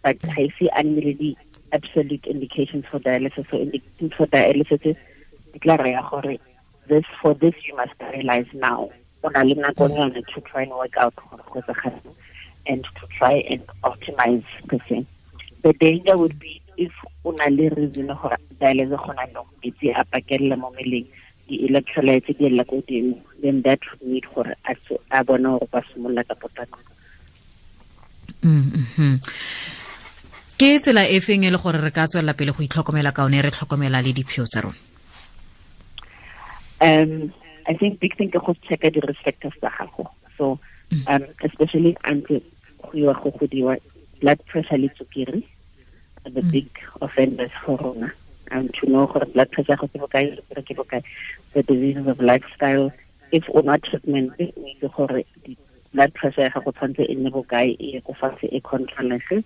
but 0.04 0.20
ga 0.22 0.42
e 0.42 0.52
se 0.60 0.70
a 0.80 0.84
nne 0.84 1.02
le 1.08 1.14
di 1.14 1.32
absolute 1.72 2.26
indications 2.28 2.86
for 2.92 3.00
dialysis. 3.00 3.50
So 3.50 3.58
indications 3.58 4.14
for 4.18 4.28
dialysis 4.28 4.86
is 4.92 4.98
e 5.54 5.60
tla 5.60 5.78
raya 5.78 6.04
gore 6.10 6.38
this 6.88 7.06
for 7.22 7.34
this 7.34 7.56
you 7.68 7.76
must 7.76 8.00
realize 8.14 8.48
now. 8.54 8.92
O 9.24 9.30
na 9.30 9.42
le 9.42 9.56
nakonyana 9.56 10.22
to 10.34 10.42
try 10.42 10.64
and 10.64 10.72
work 10.72 10.98
out 10.98 11.16
gore 11.16 11.44
go 11.52 11.62
etsagalang 11.62 12.16
and 12.68 12.84
to 12.84 13.08
try 13.18 13.34
and 13.50 13.64
optimize 13.84 14.44
the 14.70 14.80
thing 14.90 15.06
the 15.66 15.74
danger 15.74 16.18
would 16.18 16.38
be 16.40 16.62
if 16.78 16.92
o 17.26 17.32
na 17.32 17.46
le 17.58 17.70
reason 17.70 18.08
gore 18.22 18.38
dialysis 18.62 19.02
gona 19.06 19.26
no 19.34 19.46
metsi 19.62 19.90
a 20.00 20.04
pakelela 20.12 20.58
mo 20.64 20.70
meleng 20.78 21.08
di-electrolytes 21.48 22.38
di 22.38 22.50
ko 22.66 22.82
godimo 22.82 23.18
then 23.42 23.62
that 23.62 23.80
would 23.90 24.02
need 24.12 24.26
gore 24.34 24.56
a 24.66 24.74
tse- 24.76 25.02
a 25.12 25.24
bone 25.24 25.44
gore 25.44 25.68
ba 25.72 25.82
simolola 25.94 26.24
ka 26.24 26.36
Mhm. 28.46 29.20
ke 30.58 30.80
tsela 30.80 31.04
e 31.10 31.20
feng 31.20 31.44
e 31.46 31.50
le 31.50 31.58
gore 31.58 31.82
re 31.82 31.92
ka 31.92 32.06
tswelela 32.08 32.34
pele 32.34 32.52
go 32.52 32.64
itlhokomela 32.64 33.12
ka 33.14 33.26
one 33.26 33.42
re 33.42 33.50
tlhokomela 33.52 34.02
le 34.02 34.14
diphio 34.14 34.46
tsa 34.46 34.62
rona? 34.62 34.78
Um 36.82 37.34
i 37.68 37.74
think 37.74 38.00
big 38.00 38.16
thing 38.18 38.30
ke 38.30 38.40
go 38.40 38.54
checka 38.68 38.90
di-risk 38.94 39.22
factors 39.26 39.54
tsa 39.60 39.70
gago. 39.78 40.10
So 40.38 40.60
um 41.08 41.24
especially 41.42 41.98
until 42.04 42.42
go 42.82 42.90
iwa 42.94 43.14
go 43.22 43.32
godiwa 43.32 43.78
blood 44.22 44.40
pressure 44.46 44.78
le 44.78 44.90
tsukiri 44.90 45.44
the 46.26 46.42
big 46.42 46.70
offenders 47.02 47.52
for 47.66 47.78
rona 47.78 48.14
um 48.52 48.70
to 48.70 48.90
know 48.90 49.08
gore 49.08 49.26
blood 49.26 49.52
pressure 49.52 49.76
gago 49.76 49.88
ke 49.88 50.00
bokae 50.04 50.36
sukiri 50.38 50.64
ke 50.68 50.76
bokae. 50.78 51.04
The 51.54 51.64
diseases 51.64 52.08
of 52.08 52.20
lifestyle 52.20 52.92
if 53.32 53.44
o 53.50 53.62
nwa 53.62 53.78
treatment 53.84 54.34
o 54.40 54.44
itse 54.72 54.90
gore 54.96 55.26
blood 55.94 56.14
pressure 56.14 56.44
ya 56.44 56.50
gago 56.50 56.72
tshwanetse 56.72 57.06
e 57.10 57.16
nne 57.16 57.32
bokae 57.32 57.76
e 57.80 57.94
ye 57.94 58.02
ko 58.02 58.14
fatshe 58.14 58.50
e 58.52 58.62
controlege. 58.62 59.44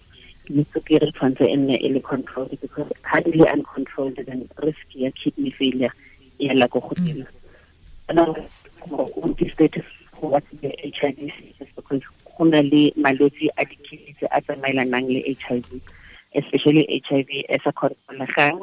Le 0.50 0.64
tsukiri 0.64 1.12
tshwanetse 1.12 1.46
e 1.46 1.56
nne 1.56 1.76
e 1.78 1.90
le 1.90 2.00
controlled 2.00 2.58
because 2.62 2.92
di 3.26 3.32
le 3.32 3.52
uncontrolled 3.54 4.18
then 4.26 4.50
risk 4.64 4.96
ya 4.96 5.12
kidney 5.12 5.52
failure 5.52 5.94
e 6.40 6.48
yela 6.48 6.70
ko 6.70 6.80
godimo. 6.80 7.26
Status 9.54 9.86
what 10.22 10.44
the 10.62 10.76
HIV 10.84 11.32
is 11.60 11.68
because 11.76 12.02
go 12.38 12.44
na 12.44 12.62
le 12.62 12.92
malwetse 12.98 13.48
a 13.58 13.66
dikidney 13.66 14.16
tse 14.18 14.28
a 14.32 14.42
tsamaelanang 14.42 15.08
le 15.08 15.38
HIV 15.40 15.82
especially 16.34 16.86
HIV 17.08 17.30
e 17.30 17.60
sa 17.64 17.72
controlegang 17.72 18.62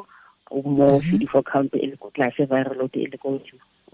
mo 0.51 0.99
CD4 1.05 1.43
count 1.43 1.73
e 1.75 1.87
le 1.87 1.97
ko 1.97 2.11
tlase 2.15 2.45
viral 2.45 2.77
load 2.77 2.95
e 2.95 3.07
le 3.11 3.17
ko 3.17 3.39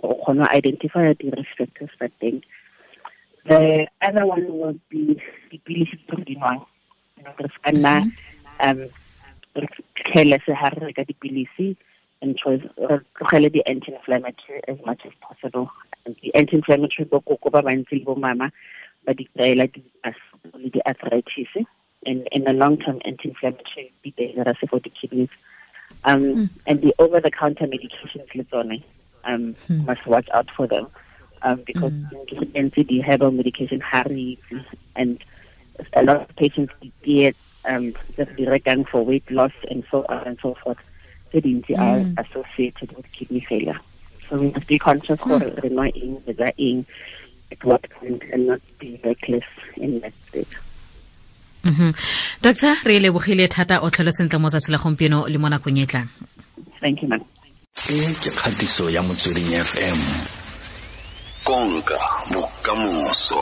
o 0.04 0.14
kgona 0.22 0.50
identify 0.54 1.14
di-risk 1.14 1.58
factors 1.58 1.92
tsa 1.98 2.08
teng 2.20 2.42
the 3.46 3.88
other 4.02 4.26
one 4.26 4.46
would 4.60 4.80
be 4.90 5.20
dipilisi 5.52 5.98
tse 6.06 6.16
re 6.18 6.24
di 6.24 6.36
nwang 6.36 6.62
re 7.40 7.50
se 7.54 7.60
ka 7.64 7.72
nna 7.72 7.96
um 8.68 8.80
re 9.56 9.68
ha 10.62 10.70
re 10.70 10.86
reka 10.88 11.04
dipilisi 11.06 11.76
and 12.22 12.38
choice 12.38 12.64
re 12.78 13.00
tlogele 13.16 13.52
di-anti-inflammatory 13.52 14.62
as 14.68 14.78
much 14.86 15.02
as 15.06 15.12
possible. 15.20 15.68
Di-anti-inflammatory 16.08 17.10
bo 17.12 17.20
koko 17.20 17.50
ba 17.50 17.62
bantsi 17.62 18.00
le 18.00 18.06
bo 18.08 18.16
mama 18.16 18.52
ba 19.06 19.14
di 19.14 19.28
kry-ela 19.36 19.68
le 19.68 20.70
di-arthritis 20.72 21.52
and 22.06 22.28
in 22.32 22.44
the 22.44 22.54
long 22.54 22.78
term 22.80 23.00
anti-inflammatory 23.06 23.92
be 24.02 24.14
dangerous 24.16 24.58
for 24.70 24.80
the 24.80 24.90
kidneys 24.90 25.30
um 26.06 26.50
and 26.68 26.82
the 26.82 26.94
over 27.00 27.20
the 27.20 27.32
counter 27.32 27.68
medications 27.68 28.36
le 28.36 28.44
tsone 28.44 28.84
um 29.26 29.56
must 29.86 30.06
watch 30.06 30.28
out 30.34 30.50
for 30.56 30.68
them 30.68 30.88
um 31.42 31.62
because 31.66 31.92
mm. 31.92 32.88
the 32.88 33.00
herbal 33.02 33.32
medication 33.32 33.82
itse 33.82 34.66
and 34.96 35.24
a 35.94 36.04
lot 36.04 36.22
of 36.22 36.36
patients 36.36 36.74
get 37.04 37.36
um 37.66 37.94
re 38.18 38.60
di 38.60 38.84
for 38.92 39.04
weight 39.04 39.30
loss 39.32 39.52
and 39.70 39.84
so 39.90 40.06
on 40.10 40.28
and 40.28 40.38
so 40.42 40.54
forth 40.64 40.78
tse 41.32 41.42
dintsi 41.42 41.78
are 41.78 42.02
associated 42.24 42.92
with 42.96 43.12
kidney 43.12 43.42
failure. 43.50 43.80
So 44.30 44.38
we 44.38 44.52
must 44.52 44.68
be 44.68 44.78
conscious 44.80 45.20
gore 45.20 45.40
re 45.64 45.70
nwa 45.70 45.88
eng 46.04 46.22
re 46.28 46.36
ja 46.40 46.52
eng 46.58 46.86
at 47.52 47.64
what 47.64 47.90
point 47.96 48.24
and 48.32 48.48
not 48.48 48.62
be 48.80 49.00
reckless 49.04 49.50
in 49.78 50.00
that 50.02 50.14
state 50.28 50.58
Mhm. 51.64 51.94
doctor 52.42 52.76
re 52.86 53.00
lebogile 53.00 53.48
thata 53.48 53.80
o 53.84 53.90
tlhole 53.90 54.12
sentle 54.12 54.40
mo 54.40 54.50
tsatsi 54.50 54.72
la 54.72 54.78
gompieno 54.78 55.28
le 55.28 55.38
mo 55.38 55.48
nakong 55.48 55.80
e 55.80 55.86
tlang. 55.86 56.10
Thank 56.82 57.02
you 57.02 57.08
ma'am. 57.08 57.24
E 57.90 58.14
ke 58.22 58.30
kgatiso 58.32 58.90
ya 58.90 59.02
motsweding 59.02 59.52
fm 59.64 60.00
konka 61.44 61.98
bokamoso 62.32 63.42